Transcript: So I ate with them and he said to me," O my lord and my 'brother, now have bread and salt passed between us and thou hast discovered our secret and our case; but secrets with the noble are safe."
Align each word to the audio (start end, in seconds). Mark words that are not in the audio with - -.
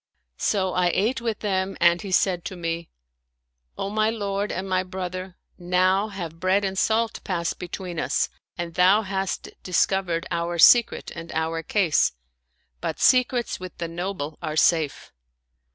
So 0.39 0.73
I 0.73 0.87
ate 0.95 1.21
with 1.21 1.41
them 1.41 1.77
and 1.79 2.01
he 2.01 2.11
said 2.11 2.43
to 2.45 2.55
me," 2.55 2.89
O 3.77 3.91
my 3.91 4.09
lord 4.09 4.51
and 4.51 4.67
my 4.67 4.81
'brother, 4.81 5.37
now 5.59 6.07
have 6.07 6.39
bread 6.39 6.65
and 6.65 6.75
salt 6.75 7.23
passed 7.23 7.59
between 7.59 7.99
us 7.99 8.27
and 8.57 8.73
thou 8.73 9.03
hast 9.03 9.49
discovered 9.61 10.25
our 10.31 10.57
secret 10.57 11.11
and 11.11 11.31
our 11.33 11.61
case; 11.61 12.13
but 12.79 12.99
secrets 12.99 13.59
with 13.59 13.77
the 13.77 13.87
noble 13.87 14.39
are 14.41 14.57
safe." 14.57 15.11